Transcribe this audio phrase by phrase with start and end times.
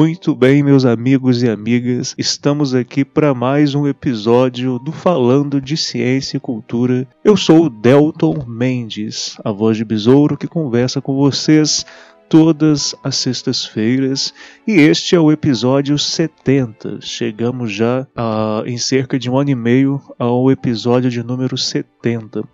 [0.00, 5.76] Muito bem, meus amigos e amigas, estamos aqui para mais um episódio do Falando de
[5.76, 7.06] Ciência e Cultura.
[7.22, 11.84] Eu sou o Delton Mendes, a voz de besouro que conversa com vocês
[12.30, 14.32] todas as sextas-feiras
[14.64, 17.00] e este é o episódio 70.
[17.00, 22.44] Chegamos já a, em cerca de um ano e meio ao episódio de número 70.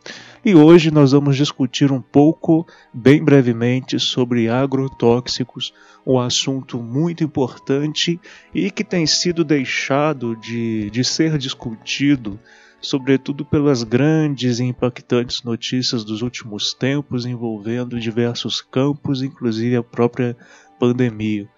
[0.43, 5.75] E hoje nós vamos discutir um pouco, bem brevemente, sobre agrotóxicos,
[6.07, 8.19] um assunto muito importante
[8.55, 12.41] e que tem sido deixado de, de ser discutido
[12.81, 20.37] sobretudo pelas grandes e impactantes notícias dos últimos tempos envolvendo diversos campos, inclusive a própria
[20.79, 21.49] pandemia.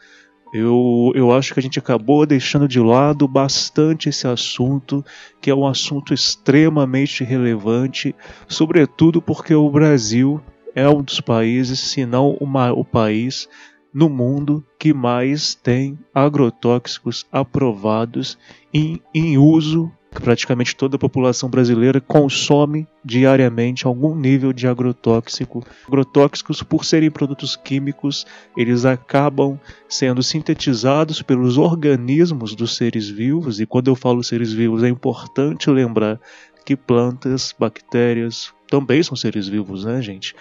[0.53, 5.05] Eu, eu acho que a gente acabou deixando de lado bastante esse assunto,
[5.41, 8.15] que é um assunto extremamente relevante,
[8.47, 10.41] sobretudo porque o Brasil
[10.75, 13.47] é um dos países, se não uma, o país
[13.93, 18.39] no mundo que mais tem agrotóxicos aprovados
[18.73, 25.65] em, em uso praticamente toda a população brasileira consome diariamente algum nível de agrotóxico.
[25.87, 33.67] Agrotóxicos, por serem produtos químicos, eles acabam sendo sintetizados pelos organismos dos seres vivos, e
[33.67, 36.21] quando eu falo seres vivos é importante lembrar
[36.65, 40.35] que plantas, bactérias também são seres vivos, né, gente?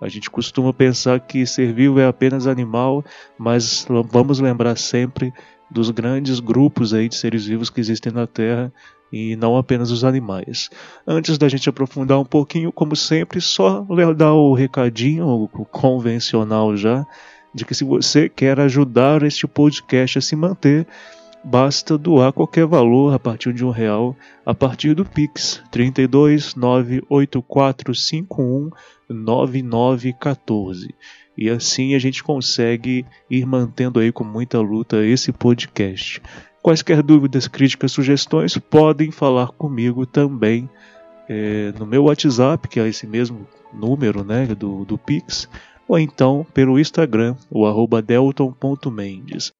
[0.00, 3.04] A gente costuma pensar que ser vivo é apenas animal,
[3.38, 5.32] mas vamos lembrar sempre
[5.70, 8.72] dos grandes grupos aí de seres vivos que existem na Terra
[9.12, 10.70] e não apenas os animais.
[11.06, 13.86] Antes da gente aprofundar um pouquinho, como sempre, só
[14.16, 17.06] dar o recadinho o convencional já
[17.52, 20.86] de que se você quer ajudar este podcast a se manter,
[21.42, 24.14] basta doar qualquer valor a partir de um real
[24.44, 28.70] a partir do Pix 32 98451
[29.08, 30.94] 9914
[31.40, 36.20] e assim a gente consegue ir mantendo aí com muita luta esse podcast.
[36.62, 40.68] Quaisquer dúvidas, críticas, sugestões, podem falar comigo também
[41.26, 45.48] é, no meu WhatsApp, que é esse mesmo número né, do, do Pix,
[45.88, 49.50] ou então pelo Instagram, o arroba delton.mendes.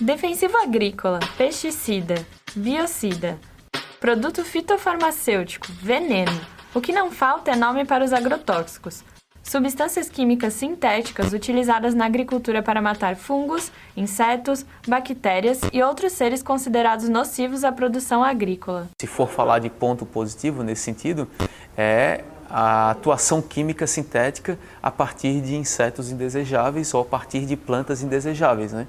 [0.00, 2.14] Defensivo agrícola, pesticida,
[2.56, 3.38] biocida,
[4.00, 6.40] produto fitofarmacêutico, veneno.
[6.74, 9.04] O que não falta é nome para os agrotóxicos.
[9.42, 17.08] Substâncias químicas sintéticas utilizadas na agricultura para matar fungos, insetos, bactérias e outros seres considerados
[17.08, 18.88] nocivos à produção agrícola.
[19.00, 21.28] Se for falar de ponto positivo nesse sentido,
[21.76, 28.02] é a atuação química sintética a partir de insetos indesejáveis ou a partir de plantas
[28.02, 28.72] indesejáveis.
[28.72, 28.86] Né?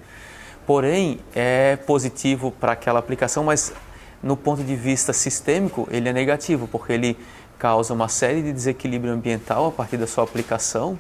[0.68, 3.74] Porém, é positivo para aquela aplicação, mas
[4.22, 7.18] no ponto de vista sistêmico, ele é negativo, porque ele
[7.64, 11.00] causa uma série de desequilíbrio ambiental a partir da sua aplicação,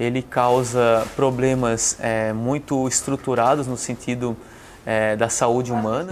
[0.00, 4.36] ele causa problemas é, muito estruturados no sentido
[4.84, 6.10] é, da saúde humana.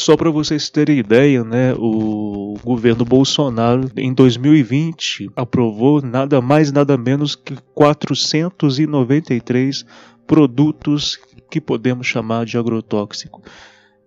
[0.00, 6.96] Só para vocês terem ideia, né, o governo Bolsonaro em 2020 aprovou nada mais nada
[6.96, 9.84] menos que 493
[10.26, 11.18] produtos
[11.50, 13.42] que podemos chamar de agrotóxico.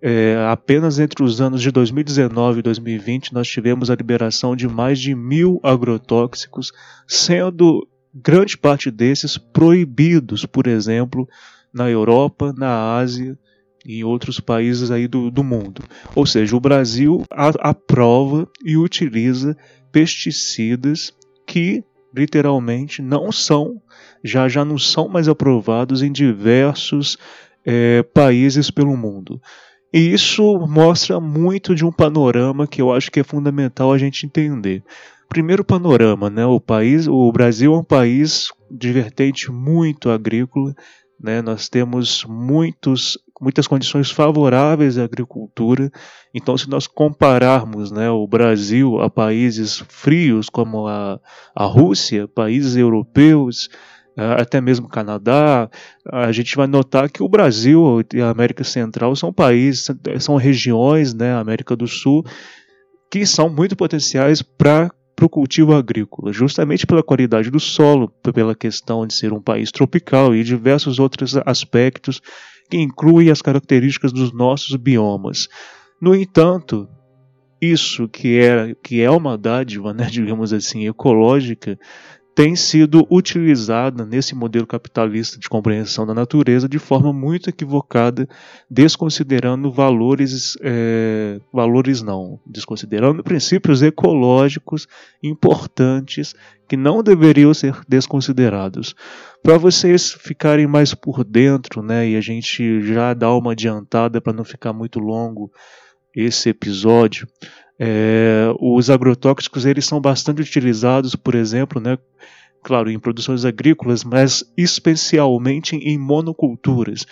[0.02, 4.98] É, apenas entre os anos de 2019 e 2020 nós tivemos a liberação de mais
[4.98, 6.72] de mil agrotóxicos,
[7.06, 11.28] sendo grande parte desses proibidos, por exemplo,
[11.72, 13.38] na Europa, na Ásia
[13.86, 15.82] em outros países aí do, do mundo.
[16.14, 19.56] Ou seja, o Brasil aprova e utiliza
[19.92, 21.12] pesticidas
[21.46, 21.84] que
[22.14, 23.80] literalmente não são,
[24.22, 27.18] já já não são mais aprovados em diversos
[27.64, 29.40] é, países pelo mundo.
[29.92, 34.26] E isso mostra muito de um panorama que eu acho que é fundamental a gente
[34.26, 34.82] entender.
[35.28, 36.44] Primeiro panorama, né?
[36.44, 40.74] O país, o Brasil é um país de vertente muito agrícola,
[41.20, 41.40] né?
[41.40, 45.90] Nós temos muitos muitas condições favoráveis à agricultura.
[46.34, 51.20] Então, se nós compararmos né, o Brasil a países frios como a,
[51.54, 53.68] a Rússia, países europeus,
[54.16, 55.68] até mesmo Canadá,
[56.10, 59.86] a gente vai notar que o Brasil e a América Central são países,
[60.20, 62.24] são regiões, né, América do Sul,
[63.10, 68.54] que são muito potenciais para para o cultivo agrícola, justamente pela qualidade do solo, pela
[68.54, 72.20] questão de ser um país tropical e diversos outros aspectos
[72.70, 75.48] que incluem as características dos nossos biomas.
[76.00, 76.88] No entanto,
[77.60, 81.78] isso que é, que é uma dádiva, né, digamos assim, ecológica,
[82.34, 88.28] tem sido utilizada nesse modelo capitalista de compreensão da natureza de forma muito equivocada,
[88.68, 94.88] desconsiderando valores, é, valores não, desconsiderando princípios ecológicos
[95.22, 96.34] importantes
[96.68, 98.96] que não deveriam ser desconsiderados.
[99.40, 104.32] Para vocês ficarem mais por dentro, né, e a gente já dá uma adiantada para
[104.32, 105.52] não ficar muito longo
[106.16, 107.28] esse episódio,
[107.78, 111.98] é, os agrotóxicos eles são bastante utilizados, por exemplo, né,
[112.62, 117.06] claro, em produções agrícolas, mas especialmente em monoculturas.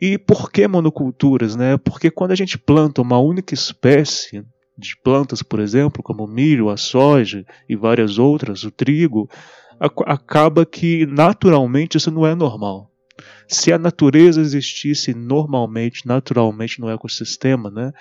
[0.00, 1.54] E por que monoculturas?
[1.54, 1.76] Né?
[1.76, 4.44] Porque quando a gente planta uma única espécie
[4.76, 9.28] de plantas, por exemplo, como o milho, a soja e várias outras, o trigo,
[9.78, 12.90] acaba que naturalmente isso não é normal.
[13.46, 17.92] Se a natureza existisse normalmente, naturalmente no ecossistema, né,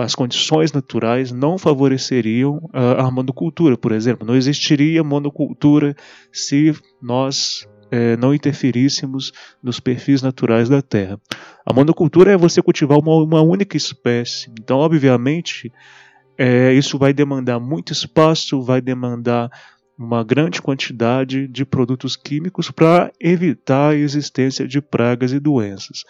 [0.00, 4.26] as condições naturais não favoreceriam a, monocultura, por exemplo.
[4.26, 5.94] Não existiria monocultura
[6.32, 11.20] se nós é, não interferíssemos nos perfis naturais da terra.
[11.66, 14.50] A monocultura é você cultivar uma, uma única espécie.
[14.58, 15.70] Então, obviamente,
[16.38, 19.50] é, isso vai demandar muito espaço, vai demandar
[19.98, 26.04] uma grande quantidade de produtos químicos para evitar a existência de pragas e doenças.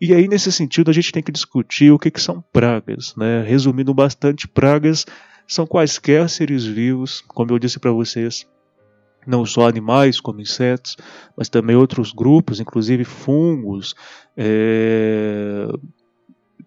[0.00, 3.14] E aí, nesse sentido, a gente tem que discutir o que, que são pragas.
[3.16, 3.42] Né?
[3.42, 5.06] Resumindo bastante, pragas
[5.46, 8.46] são quaisquer seres vivos, como eu disse para vocês,
[9.26, 10.96] não só animais como insetos,
[11.36, 13.94] mas também outros grupos, inclusive fungos,
[14.36, 15.68] é...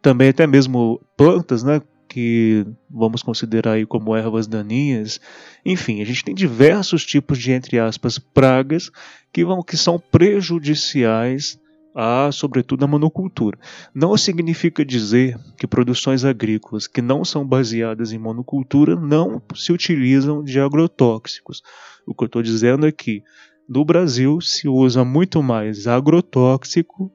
[0.02, 1.82] também até mesmo plantas, né?
[2.10, 5.22] que vamos considerar aí como ervas daninhas.
[5.64, 8.90] Enfim, a gente tem diversos tipos de entre aspas pragas
[9.32, 11.59] que vão que são prejudiciais
[11.96, 13.58] a, sobretudo, a monocultura.
[13.94, 20.44] Não significa dizer que produções agrícolas que não são baseadas em monocultura não se utilizam
[20.44, 21.62] de agrotóxicos.
[22.08, 23.24] O que eu estou dizendo é que
[23.68, 27.12] no Brasil se usa muito mais agrotóxico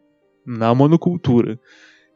[0.46, 1.58] na monocultura.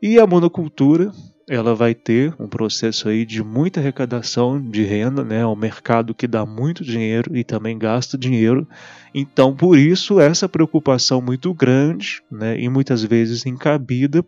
[0.00, 1.10] E a monocultura
[1.48, 5.40] ela vai ter um processo aí de muita arrecadação de renda, né?
[5.40, 8.68] É um mercado que dá muito dinheiro e também gasta dinheiro.
[9.14, 12.60] Então, por isso, essa preocupação muito grande, né?
[12.60, 14.22] E muitas vezes encabida,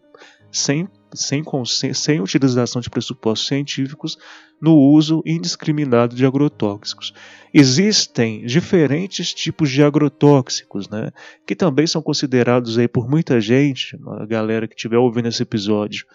[0.50, 1.44] sem, sem,
[1.92, 4.16] sem utilização de pressupostos científicos,
[4.60, 7.12] no uso indiscriminado de agrotóxicos.
[7.52, 11.10] Existem diferentes tipos de agrotóxicos, né?
[11.46, 16.06] Que também são considerados aí por muita gente, a galera que estiver ouvindo esse episódio,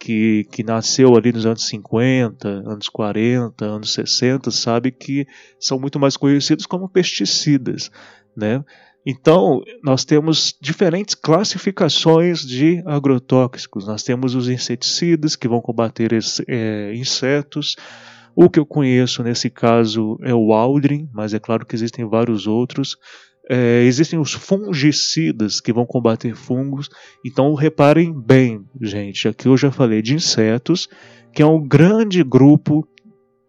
[0.00, 5.26] que, que nasceu ali nos anos 50, anos 40, anos 60, sabe que
[5.60, 7.90] são muito mais conhecidos como pesticidas,
[8.34, 8.64] né?
[9.04, 13.86] Então, nós temos diferentes classificações de agrotóxicos.
[13.86, 16.12] Nós temos os inseticidas, que vão combater
[16.46, 17.76] é, insetos.
[18.36, 22.46] O que eu conheço nesse caso é o Aldrin, mas é claro que existem vários
[22.46, 22.96] outros.
[23.48, 26.88] É, existem os fungicidas que vão combater fungos.
[27.24, 29.26] Então reparem bem, gente.
[29.28, 30.88] Aqui eu já falei de insetos,
[31.32, 32.86] que é um grande grupo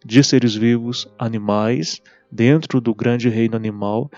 [0.06, 4.10] de seres vivos, animais, dentro do grande reino animal.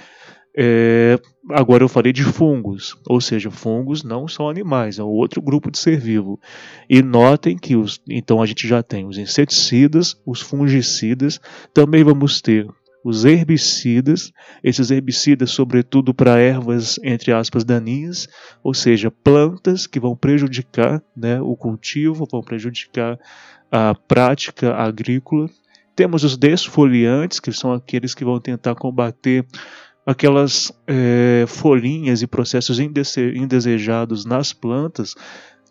[0.56, 5.72] É, agora eu falei de fungos, ou seja, fungos não são animais, é outro grupo
[5.72, 6.40] de ser vivo.
[6.88, 11.42] E notem que os, então a gente já tem os inseticidas, os fungicidas,
[11.74, 12.68] também vamos ter
[13.04, 14.32] os herbicidas,
[14.64, 18.28] esses herbicidas, sobretudo para ervas, entre aspas, daninhas,
[18.64, 23.20] ou seja, plantas que vão prejudicar né, o cultivo, vão prejudicar
[23.72, 25.50] a prática agrícola.
[25.96, 29.46] Temos os desfoliantes, que são aqueles que vão tentar combater
[30.06, 35.16] aquelas é, folhinhas e processos indesejados nas plantas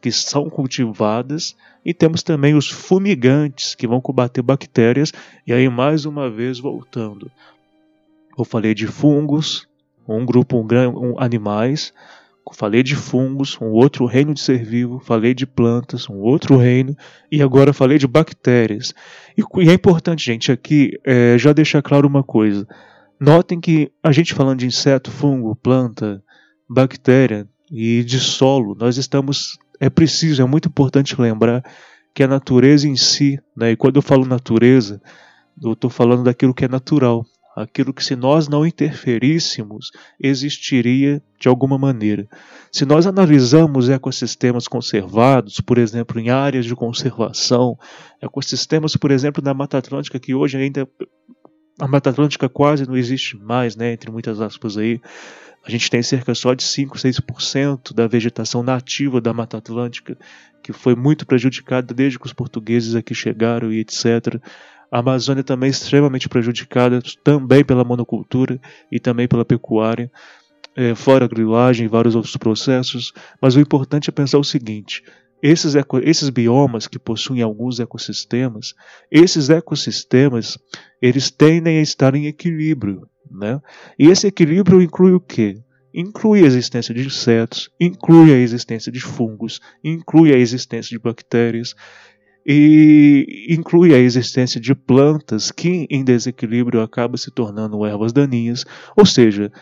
[0.02, 5.12] que são cultivadas, e temos também os fumigantes, que vão combater bactérias,
[5.46, 7.30] e aí mais uma vez voltando.
[8.36, 9.68] Eu falei de fungos,
[10.08, 11.94] um grupo, um, um animais,
[12.52, 16.96] falei de fungos, um outro reino de ser vivo, falei de plantas, um outro reino,
[17.30, 18.92] e agora falei de bactérias.
[19.38, 22.66] E, e é importante, gente, aqui é, já deixar claro uma coisa.
[23.20, 26.22] Notem que a gente falando de inseto, fungo, planta,
[26.68, 31.60] bactéria e de solo, nós estamos é preciso, é muito importante lembrar
[32.14, 35.02] que a natureza em si, né, e quando eu falo natureza,
[35.60, 41.48] eu estou falando daquilo que é natural, aquilo que se nós não interferíssemos existiria de
[41.48, 42.28] alguma maneira.
[42.70, 47.76] Se nós analisamos ecossistemas conservados, por exemplo, em áreas de conservação,
[48.22, 50.88] ecossistemas, por exemplo, na Mata Atlântica, que hoje ainda
[51.80, 55.00] a Mata Atlântica quase não existe mais, né, entre muitas aspas aí,
[55.64, 60.16] a gente tem cerca só de 5, 6% da vegetação nativa da Mata Atlântica,
[60.62, 64.40] que foi muito prejudicada desde que os portugueses aqui chegaram e etc.
[64.90, 70.10] A Amazônia também é extremamente prejudicada, também pela monocultura e também pela pecuária,
[70.74, 73.12] é, fora a grilagem e vários outros processos.
[73.40, 75.02] Mas o importante é pensar o seguinte:
[75.42, 78.74] esses, esses biomas que possuem alguns ecossistemas,
[79.10, 80.58] esses ecossistemas,
[81.00, 83.08] eles tendem a estar em equilíbrio.
[83.32, 83.60] Né?
[83.98, 85.56] E esse equilíbrio inclui o quê?
[85.94, 91.74] Inclui a existência de insetos, inclui a existência de fungos, inclui a existência de bactérias
[92.46, 98.64] e inclui a existência de plantas que em desequilíbrio acabam se tornando ervas daninhas,
[98.96, 99.52] ou seja,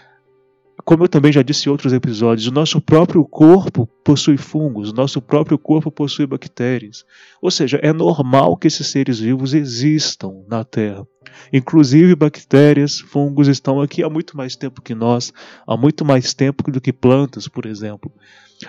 [0.84, 4.94] como eu também já disse em outros episódios, o nosso próprio corpo possui fungos, o
[4.94, 7.04] nosso próprio corpo possui bactérias.
[7.42, 11.06] Ou seja, é normal que esses seres vivos existam na Terra.
[11.52, 15.32] Inclusive, bactérias, fungos estão aqui há muito mais tempo que nós,
[15.66, 18.12] há muito mais tempo do que plantas, por exemplo.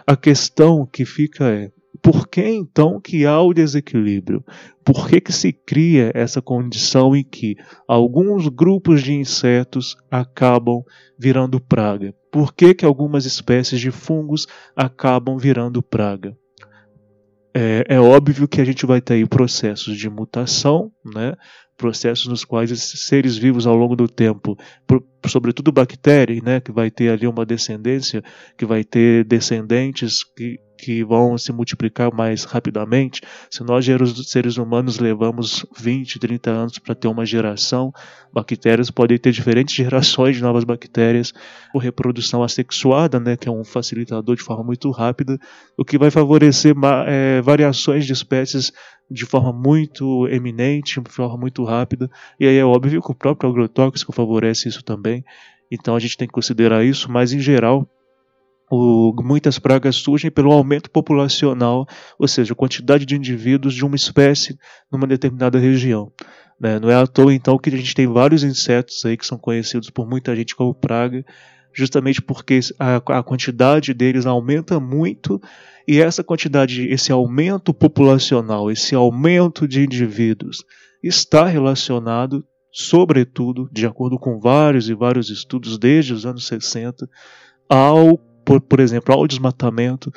[0.06, 4.44] A questão que fica é: por que então que há o desequilíbrio?
[4.84, 7.56] Por que, que se cria essa condição em que
[7.88, 10.84] alguns grupos de insetos acabam
[11.18, 12.14] virando praga?
[12.32, 16.36] Por que, que algumas espécies de fungos acabam virando praga?
[17.54, 21.36] É, é, óbvio que a gente vai ter aí processos de mutação, né?
[21.82, 26.62] Processos nos quais esses seres vivos ao longo do tempo, por, sobretudo bactérias, né?
[26.62, 28.24] que vai ter ali uma descendência,
[28.56, 33.22] que vai ter descendentes que que vão se multiplicar mais rapidamente,
[33.52, 33.86] se nós
[34.26, 37.94] seres humanos levamos 20, 30 anos para ter uma geração,
[38.34, 41.32] bactérias podem ter diferentes gerações de novas bactérias,
[41.72, 45.38] por reprodução assexuada, né, que é um facilitador de forma muito rápida,
[45.78, 46.74] o que vai favorecer
[47.06, 48.72] é, variações de espécies
[49.10, 52.10] de forma muito eminente, de forma muito rápida,
[52.40, 55.24] e aí é óbvio que o próprio agrotóxico favorece isso também,
[55.70, 57.88] então a gente tem que considerar isso, mas em geral
[58.72, 61.86] o, muitas pragas surgem pelo aumento populacional,
[62.18, 64.58] ou seja, a quantidade de indivíduos de uma espécie
[64.90, 66.10] numa determinada região.
[66.58, 66.80] Né?
[66.80, 69.90] Não é à toa, então, que a gente tem vários insetos aí que são conhecidos
[69.90, 71.26] por muita gente como praga,
[71.74, 75.42] justamente porque a, a quantidade deles aumenta muito
[75.86, 80.64] e essa quantidade, esse aumento populacional, esse aumento de indivíduos
[81.04, 87.10] está relacionado, sobretudo, de acordo com vários e vários estudos desde os anos 60,
[87.68, 90.12] ao por, por exemplo, ao desmatamento,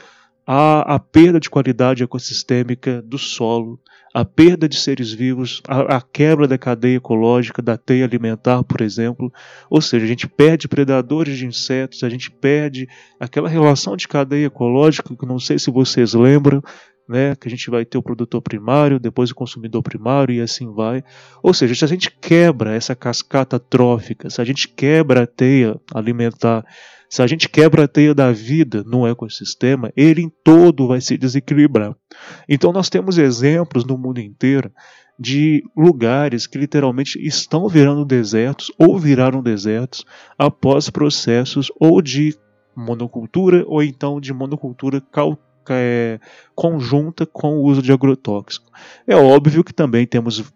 [0.44, 3.78] à, à perda de qualidade ecossistêmica do solo,
[4.12, 8.80] a perda de seres vivos, a, a, quebra da cadeia ecológica, da teia alimentar, por
[8.80, 9.32] exemplo.
[9.70, 12.88] Ou seja, a gente perde predadores de insetos, a gente perde
[13.20, 16.60] aquela relação de cadeia ecológica que não sei se vocês lembram,
[17.08, 20.72] né, que a gente vai ter o produtor primário, depois o consumidor primário e assim
[20.72, 21.04] vai.
[21.40, 25.80] Ou seja, se a gente quebra essa cascata trófica, se a gente quebra a teia
[25.94, 26.64] alimentar,
[27.14, 31.16] se a gente quebra a teia da vida no ecossistema, ele em todo vai se
[31.16, 31.94] desequilibrar.
[32.48, 34.68] Então nós temos exemplos no mundo inteiro
[35.16, 40.04] de lugares que literalmente estão virando desertos ou viraram desertos
[40.36, 42.36] após processos ou de
[42.74, 45.00] monocultura ou então de monocultura
[45.70, 46.18] é,
[46.52, 48.72] conjunta com o uso de agrotóxico.
[49.06, 50.52] É óbvio que também temos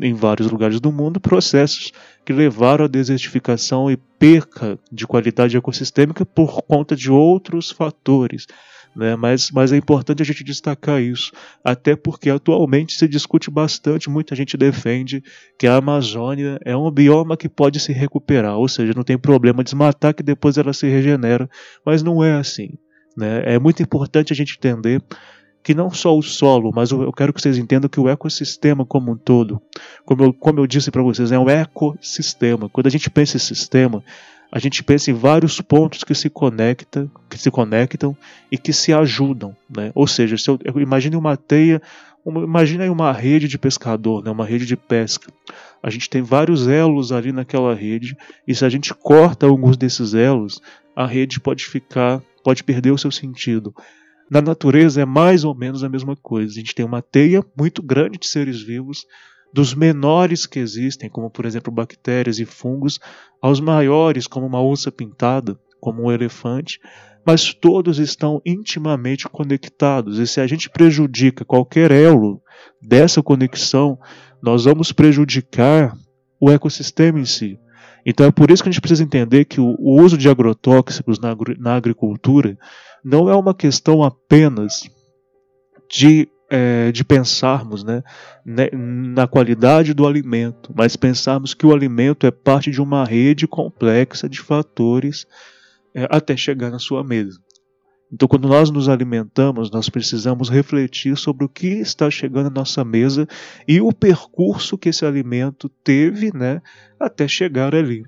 [0.00, 1.92] em vários lugares do mundo processos
[2.24, 8.46] que levaram à desertificação e perca de qualidade ecossistêmica por conta de outros fatores.
[8.94, 9.16] Né?
[9.16, 11.32] Mas, mas é importante a gente destacar isso,
[11.64, 15.22] até porque atualmente se discute bastante, muita gente defende
[15.58, 19.64] que a Amazônia é um bioma que pode se recuperar, ou seja, não tem problema
[19.64, 21.48] desmatar que depois ela se regenera,
[21.84, 22.68] mas não é assim.
[23.16, 23.42] Né?
[23.46, 25.02] É muito importante a gente entender
[25.62, 29.12] que não só o solo, mas eu quero que vocês entendam que o ecossistema como
[29.12, 29.62] um todo,
[30.04, 32.68] como eu, como eu disse para vocês, é um ecossistema.
[32.68, 34.02] Quando a gente pensa em sistema,
[34.50, 38.16] a gente pensa em vários pontos que se conectam, que se conectam
[38.50, 39.92] e que se ajudam, né?
[39.94, 41.80] Ou seja, se eu, eu imagine uma teia,
[42.24, 44.30] uma, imagine uma rede de pescador, né?
[44.30, 45.32] Uma rede de pesca.
[45.82, 48.16] A gente tem vários elos ali naquela rede
[48.46, 50.60] e se a gente corta alguns desses elos,
[50.94, 53.74] a rede pode ficar, pode perder o seu sentido.
[54.32, 56.52] Na natureza é mais ou menos a mesma coisa.
[56.52, 59.04] A gente tem uma teia muito grande de seres vivos,
[59.52, 62.98] dos menores que existem, como por exemplo bactérias e fungos,
[63.42, 66.80] aos maiores, como uma onça pintada, como um elefante.
[67.26, 70.18] mas todos estão intimamente conectados.
[70.18, 72.40] E se a gente prejudica qualquer elo
[72.80, 73.98] dessa conexão,
[74.42, 75.94] nós vamos prejudicar
[76.40, 77.60] o ecossistema em si.
[78.04, 81.36] Então é por isso que a gente precisa entender que o, uso de agrotóxicos na,
[81.58, 82.58] na agricultura
[83.04, 84.88] não é uma questão apenas
[85.90, 88.02] de é, de pensarmos né,
[88.44, 93.46] né, na qualidade do alimento, mas pensarmos que o alimento é parte de uma rede
[93.48, 95.26] complexa de fatores
[95.94, 97.40] é, até chegar na sua mesa.
[98.12, 102.84] Então, quando nós nos alimentamos, nós precisamos refletir sobre o que está chegando à nossa
[102.84, 103.26] mesa
[103.66, 106.60] e o percurso que esse alimento teve né,
[107.00, 108.04] até chegar ali.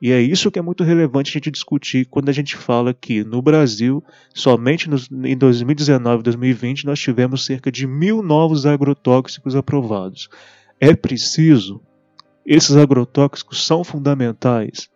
[0.00, 3.22] E é isso que é muito relevante a gente discutir quando a gente fala que
[3.22, 4.02] no Brasil,
[4.34, 10.28] somente nos, em 2019 e 2020, nós tivemos cerca de mil novos agrotóxicos aprovados.
[10.80, 11.80] É preciso,
[12.44, 14.90] esses agrotóxicos são fundamentais.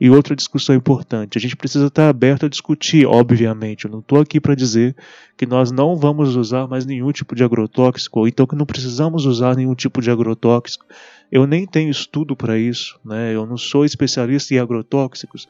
[0.00, 3.84] E outra discussão importante, a gente precisa estar aberto a discutir, obviamente.
[3.84, 4.94] Eu não estou aqui para dizer
[5.36, 9.26] que nós não vamos usar mais nenhum tipo de agrotóxico, ou então que não precisamos
[9.26, 10.86] usar nenhum tipo de agrotóxico.
[11.30, 13.34] Eu nem tenho estudo para isso, né?
[13.34, 15.48] eu não sou especialista em agrotóxicos,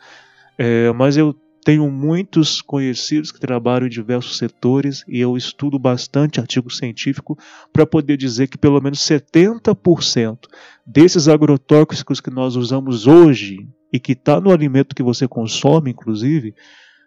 [0.59, 6.39] é, mas eu tenho muitos conhecidos que trabalham em diversos setores e eu estudo bastante
[6.39, 7.39] artigo científico
[7.73, 10.41] para poder dizer que pelo menos 70%
[10.87, 16.53] desses agrotóxicos que nós usamos hoje e que está no alimento que você consome, inclusive,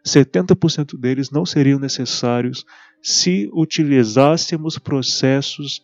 [0.05, 2.63] 70% deles não seriam necessários
[3.03, 5.83] se utilizássemos processos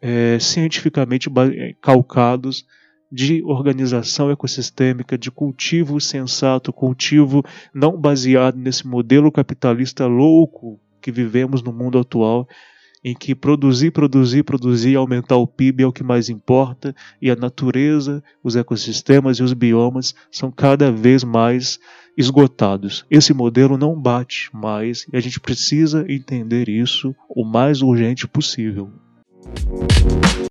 [0.00, 2.64] é, cientificamente é, calcados
[3.12, 11.62] de organização ecossistêmica, de cultivo sensato, cultivo não baseado nesse modelo capitalista louco que vivemos
[11.62, 12.48] no mundo atual,
[13.08, 17.36] em que produzir, produzir, produzir aumentar o PIB é o que mais importa, e a
[17.36, 21.78] natureza, os ecossistemas e os biomas são cada vez mais
[22.16, 23.06] esgotados.
[23.10, 28.92] Esse modelo não bate mais e a gente precisa entender isso o mais urgente possível.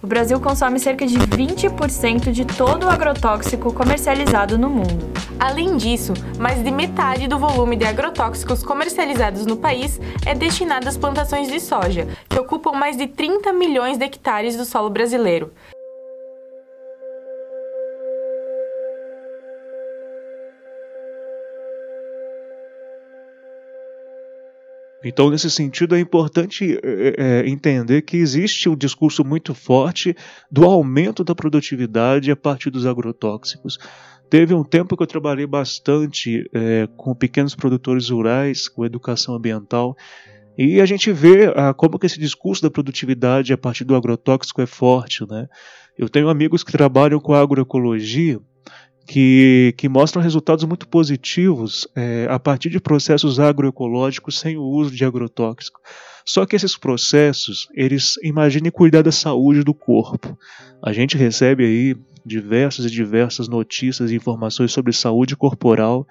[0.01, 5.05] O Brasil consome cerca de 20% de todo o agrotóxico comercializado no mundo.
[5.40, 10.98] Além disso, mais de metade do volume de agrotóxicos comercializados no país é destinado às
[10.98, 15.51] plantações de soja, que ocupam mais de 30 milhões de hectares do solo brasileiro.
[25.07, 30.13] Então, nesse sentido, é importante é, entender que existe um discurso muito forte
[30.51, 33.79] do aumento da produtividade a partir dos agrotóxicos.
[34.29, 39.96] Teve um tempo que eu trabalhei bastante é, com pequenos produtores rurais, com educação ambiental,
[40.57, 44.61] e a gente vê ah, como que esse discurso da produtividade a partir do agrotóxico
[44.61, 45.24] é forte.
[45.29, 45.48] Né?
[45.98, 48.41] Eu tenho amigos que trabalham com agroecologia
[49.07, 54.93] que, que mostram resultados muito positivos é, a partir de processos agroecológicos sem o uso
[54.93, 55.79] de agrotóxico.
[56.25, 60.37] Só que esses processos, eles imaginem cuidar da saúde do corpo.
[60.83, 66.05] A gente recebe aí diversas e diversas notícias e informações sobre saúde corporal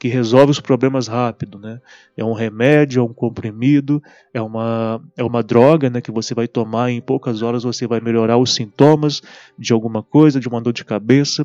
[0.00, 1.80] que resolve os problemas rápido, né?
[2.16, 4.00] É um remédio, é um comprimido,
[4.32, 7.86] é uma, é uma droga, né, que você vai tomar e em poucas horas você
[7.86, 9.20] vai melhorar os sintomas
[9.58, 11.44] de alguma coisa, de uma dor de cabeça.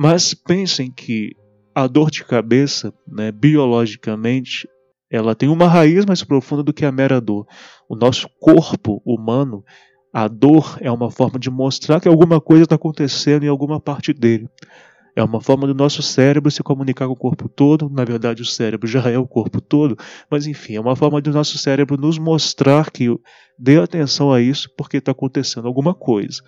[0.00, 1.32] Mas pensem que
[1.74, 4.68] a dor de cabeça, né, biologicamente,
[5.10, 7.48] ela tem uma raiz mais profunda do que a mera dor.
[7.88, 9.64] O nosso corpo humano,
[10.12, 14.12] a dor é uma forma de mostrar que alguma coisa está acontecendo em alguma parte
[14.12, 14.48] dele.
[15.16, 17.90] É uma forma do nosso cérebro se comunicar com o corpo todo.
[17.90, 19.96] Na verdade, o cérebro já é o corpo todo,
[20.30, 23.08] mas enfim, é uma forma do nosso cérebro nos mostrar que
[23.58, 26.40] dê atenção a isso porque está acontecendo alguma coisa.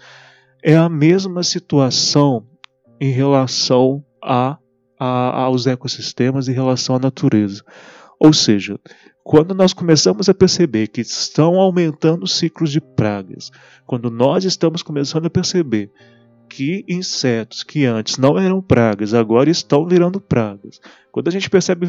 [0.62, 2.46] É a mesma situação
[3.00, 4.58] em relação a,
[4.98, 7.64] a, aos ecossistemas, em relação à natureza.
[8.18, 8.78] Ou seja,
[9.24, 13.50] quando nós começamos a perceber que estão aumentando os ciclos de pragas,
[13.86, 15.90] quando nós estamos começando a perceber
[16.50, 20.80] que insetos que antes não eram pragas agora estão virando pragas.
[21.12, 21.86] Quando a gente percebe,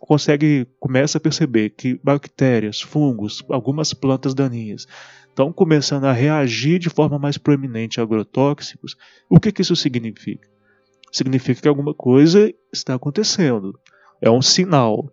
[0.00, 4.86] consegue, começa a perceber que bactérias, fungos, algumas plantas daninhas
[5.40, 8.94] estão começando a reagir de forma mais proeminente a agrotóxicos,
[9.28, 10.46] o que, que isso significa?
[11.10, 13.72] Significa que alguma coisa está acontecendo.
[14.20, 15.10] É um sinal.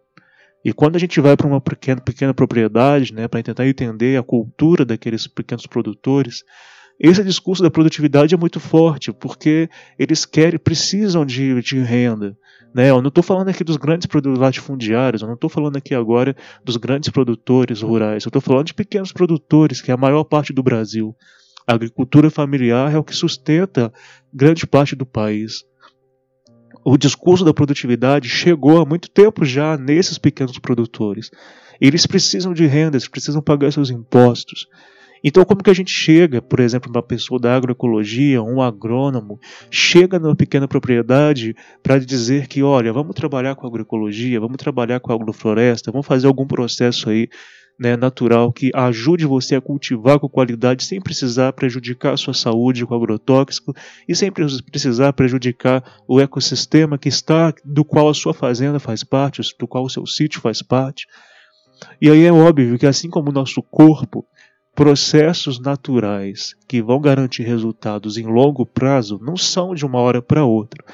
[0.66, 4.24] E quando a gente vai para uma pequena, pequena propriedade, né, para tentar entender a
[4.24, 6.44] cultura daqueles pequenos produtores,
[7.00, 12.36] esse discurso da produtividade é muito forte, porque eles querem, precisam de, de renda.
[12.74, 12.90] Né?
[12.90, 16.36] Eu não estou falando aqui dos grandes produtores latifundiários, eu não estou falando aqui agora
[16.64, 20.52] dos grandes produtores rurais, eu estou falando de pequenos produtores, que é a maior parte
[20.52, 21.16] do Brasil.
[21.68, 23.94] A agricultura familiar é o que sustenta
[24.34, 25.66] grande parte do país.
[26.86, 31.30] o discurso da produtividade chegou há muito tempo já nesses pequenos produtores.
[31.82, 34.68] Eles precisam de renda, eles precisam pagar seus impostos.
[35.24, 40.20] Então, como que a gente chega, por exemplo, uma pessoa da agroecologia, um agrônomo, chega
[40.20, 45.92] numa pequena propriedade para dizer que, olha, vamos trabalhar com agroecologia, vamos trabalhar com agrofloresta,
[45.92, 47.30] vamos fazer algum processo aí
[47.80, 52.86] né, natural que ajude você a cultivar com qualidade sem precisar prejudicar a sua saúde
[52.86, 53.76] com agrotóxico
[54.08, 59.42] e sem precisar prejudicar o ecossistema que está, do qual a sua fazenda faz parte,
[59.60, 61.06] do qual o seu sítio faz parte.
[62.02, 64.26] E aí é óbvio que assim como o nosso corpo,
[64.78, 70.46] processos naturais que vão garantir resultados em longo prazo não são de uma hora para
[70.46, 70.86] outra.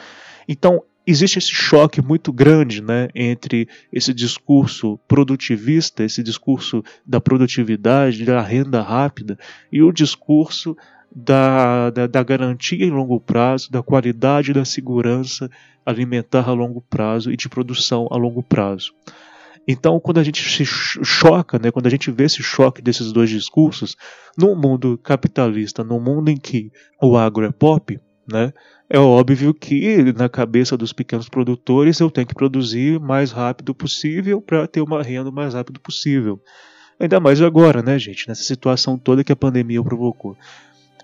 [0.47, 8.23] Então, existe esse choque muito grande né, entre esse discurso produtivista, esse discurso da produtividade,
[8.23, 9.37] da renda rápida,
[9.69, 10.77] e o discurso
[11.13, 15.51] da, da, da, garantia em longo prazo, da qualidade da segurança
[15.85, 18.93] alimentar a longo prazo e de produção a longo prazo.
[19.67, 23.29] Então, quando a gente se choca, né, quando a gente vê esse choque desses dois
[23.29, 23.95] discursos,
[24.37, 26.71] num mundo capitalista, num mundo em que
[27.01, 27.99] o agro é pop,
[28.29, 28.51] né,
[28.89, 33.73] é óbvio que na cabeça dos pequenos produtores eu tenho que produzir o mais rápido
[33.73, 36.39] possível para ter uma renda o mais rápido possível.
[36.99, 40.37] Ainda mais agora, né, gente, nessa situação toda que a pandemia provocou.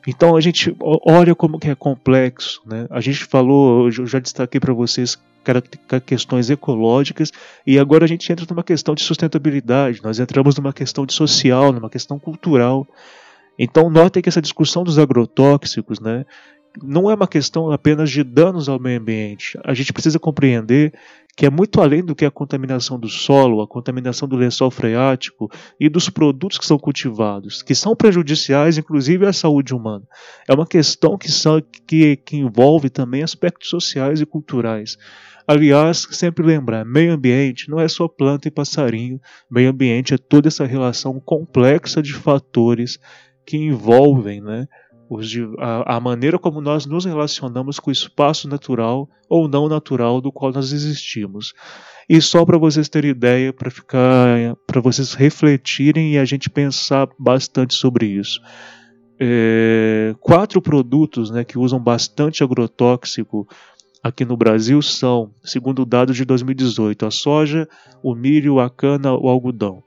[0.08, 2.88] Então a gente olha como que é complexo, né?
[2.90, 5.18] A gente falou, eu já destaquei para vocês
[6.06, 7.32] questões ecológicas
[7.66, 11.72] e agora a gente entra numa questão de sustentabilidade, nós entramos numa questão de social,
[11.72, 12.88] numa questão cultural.
[13.58, 16.26] Então notem que essa discussão dos agrotóxicos, né,
[16.82, 19.58] não é uma questão apenas de danos ao meio ambiente.
[19.64, 20.94] A gente precisa compreender
[21.40, 25.50] que é muito além do que a contaminação do solo, a contaminação do lençol freático
[25.80, 30.04] e dos produtos que são cultivados, que são prejudiciais, inclusive à saúde humana.
[30.46, 34.98] É uma questão que, são, que, que envolve também aspectos sociais e culturais.
[35.48, 39.18] Aliás, sempre lembrar, meio ambiente não é só planta e passarinho,
[39.50, 43.00] meio ambiente é toda essa relação complexa de fatores
[43.46, 44.68] que envolvem né,
[45.58, 50.32] a, a maneira como nós nos relacionamos com o espaço natural ou não natural do
[50.32, 51.54] qual nós existimos.
[52.08, 57.08] E só para vocês terem ideia, para ficar, para vocês refletirem e a gente pensar
[57.20, 58.42] bastante sobre isso.
[59.20, 63.48] É, quatro produtos né, que usam bastante agrotóxico
[64.02, 67.68] aqui no Brasil são, segundo dados de 2018, a soja,
[68.02, 69.84] o milho, a cana, o algodão.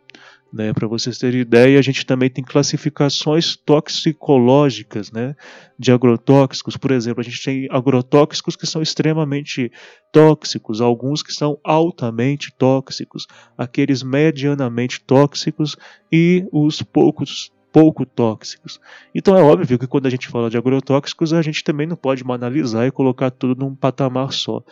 [0.53, 5.35] Né, Para vocês terem ideia, a gente também tem classificações toxicológicas né,
[5.79, 6.77] de agrotóxicos.
[6.77, 9.73] Por exemplo, a gente tem agrotóxicos que são extremamente
[10.13, 15.75] tóxicos, alguns que são altamente tóxicos, aqueles medianamente tóxicos
[16.13, 18.79] e os poucos pouco tóxicos.
[19.15, 22.23] Então é óbvio que quando a gente fala de agrotóxicos, a gente também não pode
[22.23, 24.63] banalizar e colocar tudo num patamar só.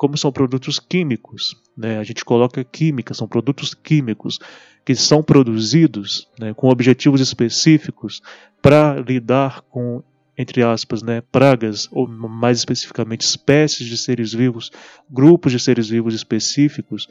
[0.00, 1.98] Como são produtos químicos, né?
[1.98, 4.38] a gente coloca química, são produtos químicos
[4.82, 8.22] que são produzidos né, com objetivos específicos
[8.62, 10.02] para lidar com,
[10.38, 14.72] entre aspas, né, pragas, ou mais especificamente espécies de seres vivos,
[15.10, 17.06] grupos de seres vivos específicos,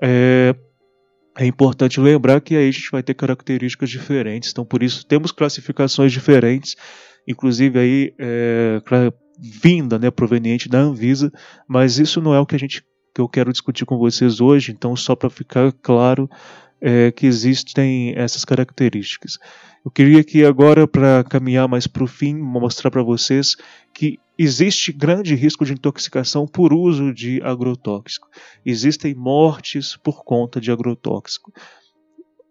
[0.00, 0.54] é,
[1.36, 5.32] é importante lembrar que aí a gente vai ter características diferentes, então por isso temos
[5.32, 6.76] classificações diferentes,
[7.26, 8.80] inclusive aí é,
[9.38, 11.32] vinda, né, proveniente da Anvisa,
[11.66, 12.82] mas isso não é o que a gente
[13.14, 16.28] que eu quero discutir com vocês hoje, então só para ficar claro,
[16.80, 19.38] é, que existem essas características.
[19.84, 23.56] Eu queria que agora, para caminhar mais para o fim, mostrar para vocês
[23.94, 28.28] que existe grande risco de intoxicação por uso de agrotóxico.
[28.64, 31.52] Existem mortes por conta de agrotóxico.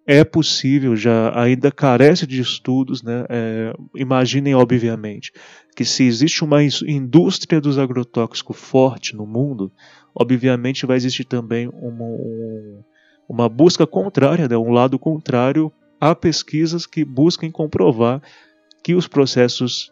[0.09, 3.25] É possível, já ainda carece de estudos, né?
[3.27, 5.33] É, imaginem, obviamente,
[5.75, 9.69] que se existe uma indústria dos agrotóxicos forte no mundo,
[10.15, 12.81] obviamente vai existir também uma, um,
[13.27, 18.21] uma busca contrária, né, um lado contrário a pesquisas que busquem comprovar
[18.81, 19.91] que os processos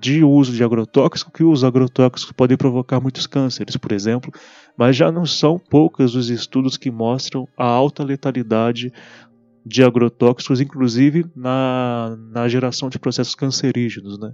[0.00, 4.32] de uso de agrotóxicos, que os agrotóxicos podem provocar muitos cânceres, por exemplo,
[4.76, 8.92] mas já não são poucos os estudos que mostram a alta letalidade
[9.64, 14.18] de agrotóxicos, inclusive na, na geração de processos cancerígenos.
[14.18, 14.32] Né?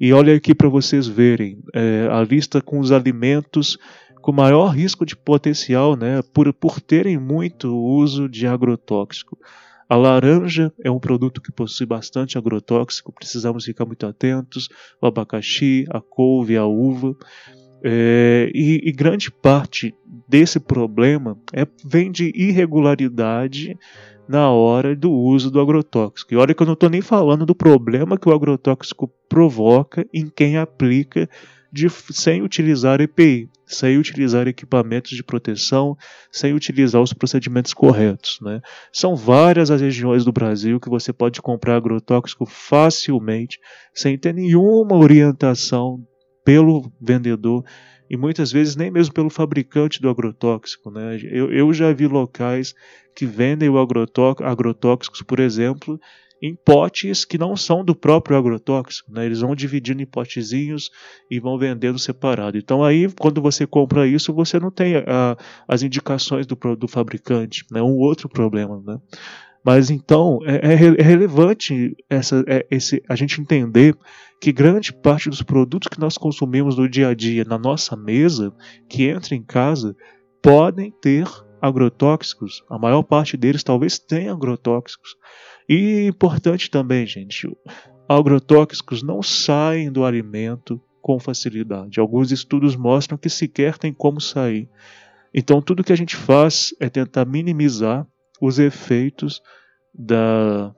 [0.00, 3.78] E olha aqui para vocês verem é, a lista com os alimentos
[4.20, 9.36] com maior risco de potencial né, por, por terem muito uso de agrotóxico.
[9.88, 14.68] A laranja é um produto que possui bastante agrotóxico, precisamos ficar muito atentos.
[15.02, 17.14] O abacaxi, a couve, a uva.
[17.84, 19.92] É, e, e, grande parte
[20.28, 23.76] desse problema é, vem de irregularidade
[24.28, 26.32] na hora do uso do agrotóxico.
[26.32, 30.28] E olha que eu não estou nem falando do problema que o agrotóxico provoca em
[30.28, 31.28] quem aplica
[31.72, 35.96] de, sem utilizar EPI, sem utilizar equipamentos de proteção,
[36.30, 38.38] sem utilizar os procedimentos corretos.
[38.42, 38.60] Né?
[38.92, 43.58] São várias as regiões do Brasil que você pode comprar agrotóxico facilmente,
[43.94, 46.06] sem ter nenhuma orientação
[46.44, 47.64] pelo vendedor
[48.12, 50.90] e muitas vezes nem mesmo pelo fabricante do agrotóxico.
[50.90, 51.18] Né?
[51.22, 52.74] Eu, eu já vi locais
[53.16, 55.98] que vendem o agrotóxicos, por exemplo,
[56.42, 59.10] em potes que não são do próprio agrotóxico.
[59.10, 59.24] Né?
[59.24, 60.90] Eles vão dividindo em potezinhos
[61.30, 62.58] e vão vendendo separado.
[62.58, 67.64] Então aí, quando você compra isso, você não tem a, as indicações do, do fabricante.
[67.70, 67.80] Né?
[67.80, 68.82] um outro problema.
[68.84, 68.98] Né?
[69.64, 73.96] Mas então é, é, é relevante essa, é, esse, a gente entender
[74.42, 78.52] que grande parte dos produtos que nós consumimos no dia a dia na nossa mesa,
[78.88, 79.94] que entra em casa,
[80.42, 81.28] podem ter
[81.60, 82.64] agrotóxicos.
[82.68, 85.14] A maior parte deles talvez tenha agrotóxicos.
[85.68, 87.48] E importante também, gente,
[88.08, 92.00] agrotóxicos não saem do alimento com facilidade.
[92.00, 94.68] Alguns estudos mostram que sequer tem como sair.
[95.32, 98.04] Então, tudo que a gente faz é tentar minimizar
[98.40, 99.40] os efeitos
[99.94, 100.74] da,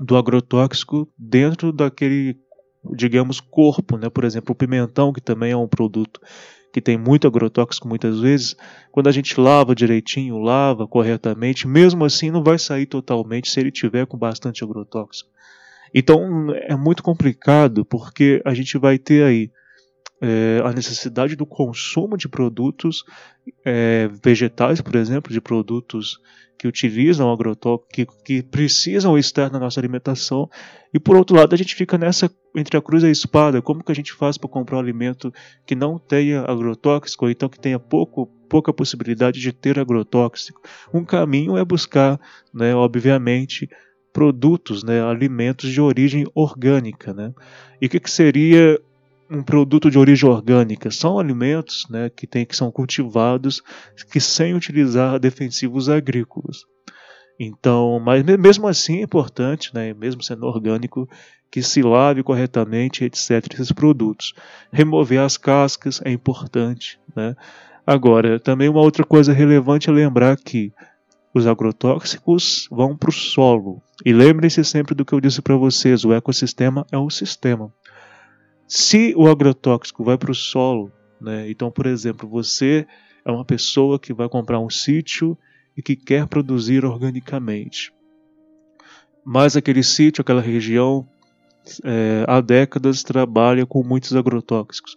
[0.00, 2.36] do agrotóxico dentro daquele,
[2.84, 3.96] digamos, corpo.
[3.96, 4.08] Né?
[4.08, 6.20] Por exemplo, o pimentão, que também é um produto
[6.72, 8.56] que tem muito agrotóxico muitas vezes,
[8.90, 13.70] quando a gente lava direitinho, lava corretamente, mesmo assim não vai sair totalmente se ele
[13.70, 15.30] tiver com bastante agrotóxico.
[15.94, 19.50] Então é muito complicado porque a gente vai ter aí
[20.22, 23.04] é, a necessidade do consumo de produtos
[23.64, 26.20] é, vegetais, por exemplo, de produtos
[26.56, 30.48] que utilizam agrotóxico, que, que precisam estar na nossa alimentação,
[30.94, 33.82] e por outro lado a gente fica nessa entre a cruz e a espada, como
[33.82, 35.32] que a gente faz para comprar um alimento
[35.66, 40.62] que não tenha agrotóxico, ou então que tenha pouco, pouca possibilidade de ter agrotóxico?
[40.94, 42.20] Um caminho é buscar,
[42.54, 43.68] né, obviamente,
[44.12, 47.12] produtos, né, alimentos de origem orgânica.
[47.12, 47.32] Né?
[47.80, 48.78] E o que, que seria
[49.32, 50.90] um produto de origem orgânica?
[50.90, 53.62] São alimentos né, que, tem, que são cultivados
[54.10, 56.64] que sem utilizar defensivos agrícolas.
[57.38, 61.08] Então, mas mesmo assim é importante, né, mesmo sendo orgânico,
[61.50, 64.32] que se lave corretamente, etc., esses produtos.
[64.72, 66.98] Remover as cascas é importante.
[67.14, 67.34] Né?
[67.86, 70.72] Agora, também uma outra coisa relevante é lembrar que
[71.34, 73.82] os agrotóxicos vão para o solo.
[74.04, 77.72] E lembrem-se sempre do que eu disse para vocês: o ecossistema é um sistema.
[78.74, 82.86] Se o agrotóxico vai para o solo, né, então, por exemplo, você
[83.22, 85.36] é uma pessoa que vai comprar um sítio
[85.76, 87.92] e que quer produzir organicamente.
[89.22, 91.06] Mas aquele sítio, aquela região
[91.84, 94.96] é, há décadas trabalha com muitos agrotóxicos.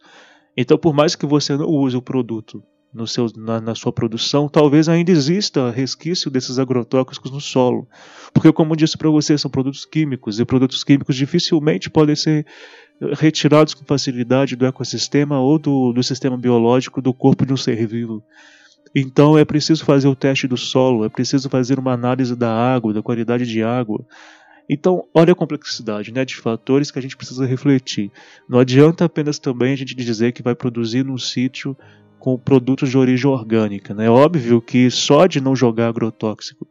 [0.55, 2.63] Então, por mais que você não use o produto
[2.95, 7.87] no seu, na, na, sua produção, talvez ainda exista resquício desses agrotóxicos no solo.
[8.33, 12.45] Porque, como disse para você, são produtos químicos, e produtos químicos dificilmente podem ser
[13.19, 17.85] retirados com facilidade do ecossistema ou do, do sistema biológico do corpo de um ser
[17.85, 18.23] vivo.
[18.95, 22.93] Então é preciso fazer o teste do solo, é preciso fazer uma análise da água,
[22.93, 24.05] da qualidade de água,
[24.69, 28.11] então, olha a complexidade né, de fatores que a gente precisa refletir.
[28.49, 31.77] Não adianta apenas também a gente dizer que vai produzir num sítio
[32.25, 33.93] com produtos de origem orgânica.
[33.93, 34.07] Né?
[34.07, 36.67] É óbvio que só de não jogar agrotóxico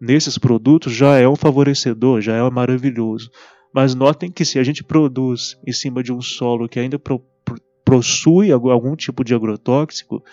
[0.00, 3.30] nesses produtos já é um favorecedor, já é maravilhoso.
[3.72, 7.20] Mas notem que se a gente produz em cima de um solo que ainda pro,
[7.44, 10.24] pro, possui algum tipo de agrotóxico,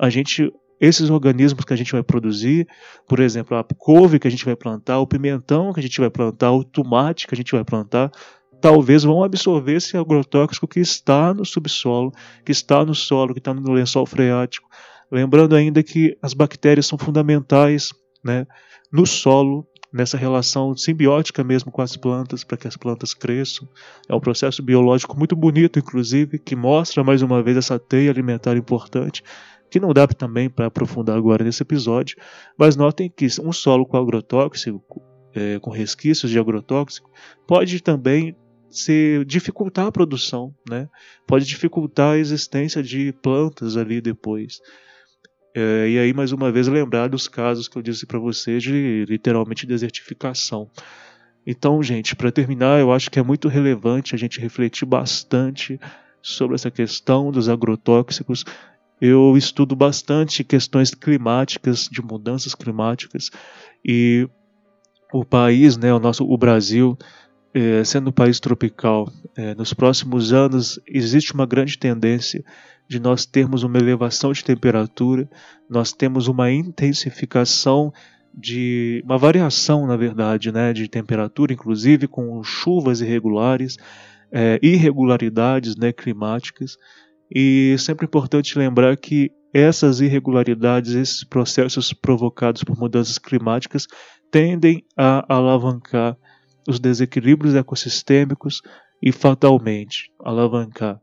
[0.00, 2.68] a gente esses organismos que a gente vai produzir,
[3.08, 6.08] por exemplo, a couve que a gente vai plantar, o pimentão que a gente vai
[6.08, 8.12] plantar, o tomate que a gente vai plantar,
[8.60, 12.12] talvez vão absorver esse agrotóxico que está no subsolo,
[12.44, 14.68] que está no solo, que está no lençol freático.
[15.10, 17.90] Lembrando ainda que as bactérias são fundamentais
[18.24, 18.46] né,
[18.92, 23.68] no solo, nessa relação simbiótica mesmo com as plantas, para que as plantas cresçam.
[24.08, 28.56] É um processo biológico muito bonito, inclusive, que mostra mais uma vez essa teia alimentar
[28.56, 29.22] importante
[29.70, 32.16] que não dá também para aprofundar agora nesse episódio,
[32.58, 35.00] mas notem que um solo com agrotóxico,
[35.32, 37.08] é, com resquícios de agrotóxico,
[37.46, 38.34] pode também
[38.70, 40.88] se dificultar a produção, né?
[41.26, 44.60] pode dificultar a existência de plantas ali depois.
[45.54, 49.04] É, e aí, mais uma vez, lembrar dos casos que eu disse para vocês de
[49.08, 50.70] literalmente desertificação.
[51.44, 55.80] Então, gente, para terminar, eu acho que é muito relevante a gente refletir bastante
[56.22, 58.44] sobre essa questão dos agrotóxicos,
[59.00, 63.30] eu estudo bastante questões climáticas, de mudanças climáticas,
[63.82, 64.28] e
[65.12, 66.96] o país, né, o nosso, o Brasil,
[67.52, 72.44] é, sendo um país tropical, é, nos próximos anos existe uma grande tendência
[72.88, 75.28] de nós termos uma elevação de temperatura,
[75.68, 77.92] nós temos uma intensificação
[78.32, 83.76] de uma variação, na verdade, né, de temperatura, inclusive com chuvas irregulares,
[84.32, 86.76] é, irregularidades né, climáticas.
[87.32, 93.86] E sempre importante lembrar que essas irregularidades, esses processos provocados por mudanças climáticas,
[94.30, 96.16] tendem a alavancar
[96.68, 98.60] os desequilíbrios ecossistêmicos
[99.02, 101.00] e fatalmente alavancar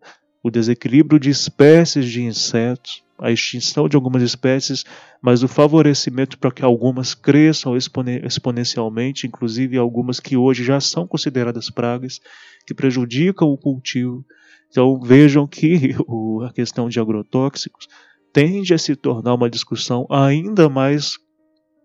[0.47, 4.85] o desequilíbrio de espécies de insetos, a extinção de algumas espécies,
[5.21, 11.69] mas o favorecimento para que algumas cresçam exponencialmente, inclusive algumas que hoje já são consideradas
[11.69, 12.19] pragas,
[12.65, 14.23] que prejudicam o cultivo.
[14.69, 15.95] Então vejam que
[16.47, 17.87] a questão de agrotóxicos
[18.31, 21.17] tende a se tornar uma discussão ainda mais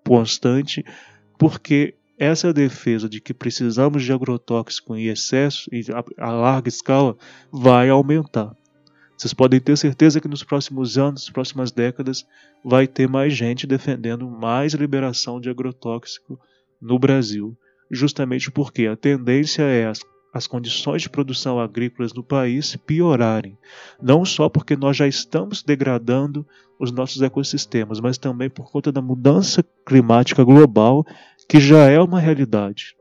[0.07, 0.85] constante,
[1.39, 5.85] porque essa defesa de que precisamos de agrotóxico em excesso e
[6.19, 7.17] a, larga escala
[7.51, 8.55] vai aumentar.
[9.17, 12.27] Vocês podem ter certeza que nos próximos anos, nas próximas décadas,
[12.65, 16.39] vai ter mais gente defendendo mais liberação de agrotóxico
[16.81, 17.57] no Brasil,
[17.91, 20.01] justamente porque a tendência é as,
[20.35, 23.57] as condições de produção agrícolas no país piorarem,
[24.03, 26.45] não só porque nós já estamos degradando
[26.83, 31.07] os nossos ecossistemas, mas também por conta da mudança climática global
[31.53, 32.97] que já é uma realidade.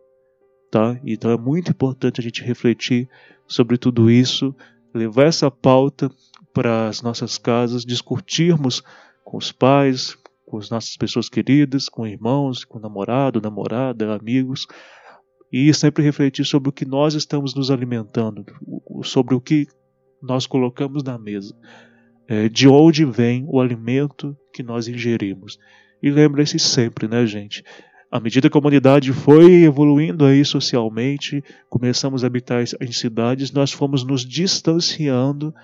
[0.69, 0.99] Tá?
[1.05, 3.07] Então é muito importante a gente refletir
[3.47, 4.53] sobre tudo isso,
[4.93, 6.11] levar essa pauta
[6.53, 8.83] para as nossas casas, discutirmos
[9.23, 14.67] com os pais, com as nossas pessoas queridas, com irmãos, com namorado, namorada, amigos,
[15.49, 18.43] e sempre refletir sobre o que nós estamos nos alimentando,
[19.01, 19.65] sobre o que
[20.21, 21.55] nós colocamos na mesa,
[22.27, 25.57] é, de onde vem o alimento que nós ingerimos.
[26.03, 27.63] E lembre-se sempre, né, gente?
[28.11, 33.71] À medida que a humanidade foi evoluindo aí socialmente, começamos a habitar em cidades, nós
[33.71, 35.55] fomos nos distanciando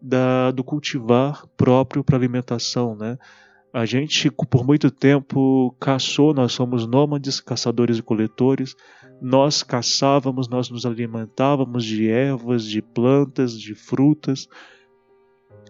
[0.00, 3.16] da, do cultivar próprio para alimentação, né?
[3.72, 8.74] A gente, por muito tempo, caçou, nós somos nômades, caçadores e coletores.
[9.20, 14.48] Nós caçávamos, nós nos alimentávamos de ervas, de plantas, de frutas,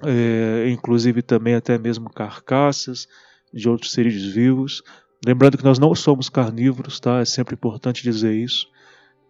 [0.05, 3.09] é, inclusive também até mesmo carcaças
[3.53, 4.83] de outros seres vivos.
[5.27, 7.19] Lembrando que nós não somos carnívoros, tá?
[7.19, 8.69] É sempre importante dizer isso.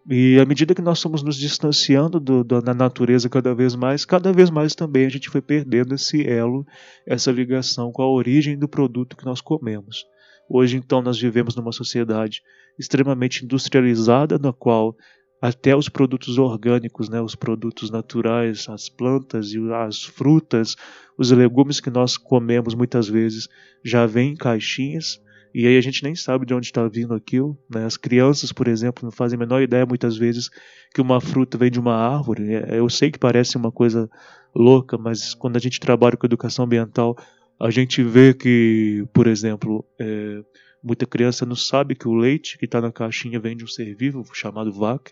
[0.07, 4.05] E à medida que nós somos nos distanciando do, do, da natureza cada vez mais,
[4.05, 6.63] cada vez mais também a gente foi perdendo esse elo,
[7.03, 10.05] essa ligação com a origem do produto que nós comemos.
[10.47, 12.43] Hoje, então, nós vivemos numa sociedade
[12.77, 14.95] extremamente industrializada, na qual
[15.41, 20.75] até os produtos orgânicos, né, os produtos naturais, as plantas e as frutas,
[21.17, 23.49] os legumes que nós comemos muitas vezes
[23.83, 25.19] já vêm em caixinhas
[25.59, 27.57] e aí a gente nem sabe de onde está vindo aquilo.
[27.67, 27.83] Né?
[27.83, 30.51] As crianças, por exemplo, não fazem a menor ideia muitas vezes
[30.93, 32.53] que uma fruta vem de uma árvore.
[32.53, 34.07] É, eu sei que parece uma coisa
[34.53, 37.17] louca, mas quando a gente trabalha com educação ambiental,
[37.59, 40.43] a gente vê que, por exemplo, é,
[40.83, 43.95] muita criança não sabe que o leite que está na caixinha vem de um ser
[43.95, 45.11] vivo chamado vaca.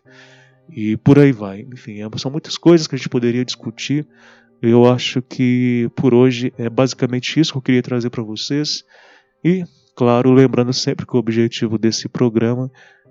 [0.70, 1.62] E por aí vai.
[1.62, 4.08] Enfim, é, são muitas coisas que a gente poderia discutir.
[4.62, 8.84] Eu acho que por hoje é basicamente isso que eu queria trazer para vocês.
[9.44, 9.64] E
[9.96, 12.70] Claro, lembrando sempre que o objetivo desse programa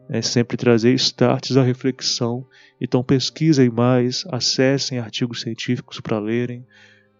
[0.09, 2.47] é sempre trazer starts à reflexão.
[2.81, 6.65] Então pesquisem mais, acessem artigos científicos para lerem,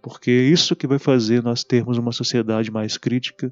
[0.03, 3.51] porque é isso que vai fazer nós termos uma sociedade mais crítica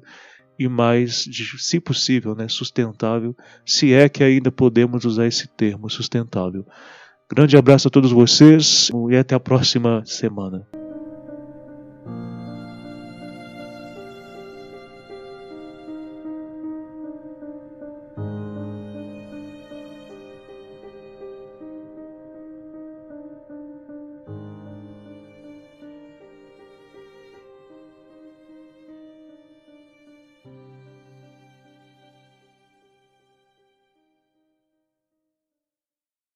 [0.59, 6.63] e mais, se possível, né, sustentável, se é que ainda podemos usar esse termo sustentável.
[7.27, 10.67] Grande abraço a todos vocês e até a próxima semana.